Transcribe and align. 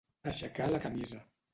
Aixecar 0.31 0.69
la 0.73 0.81
camisa 0.87 1.23